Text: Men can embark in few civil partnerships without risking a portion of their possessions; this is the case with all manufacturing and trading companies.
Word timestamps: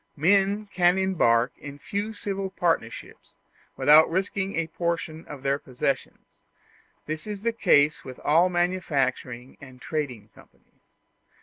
Men 0.17 0.65
can 0.73 0.97
embark 0.97 1.51
in 1.59 1.77
few 1.77 2.11
civil 2.11 2.49
partnerships 2.49 3.35
without 3.77 4.09
risking 4.09 4.55
a 4.55 4.65
portion 4.65 5.27
of 5.27 5.43
their 5.43 5.59
possessions; 5.59 6.41
this 7.05 7.27
is 7.27 7.43
the 7.43 7.53
case 7.53 8.03
with 8.03 8.17
all 8.21 8.49
manufacturing 8.49 9.59
and 9.61 9.79
trading 9.79 10.31
companies. 10.33 10.81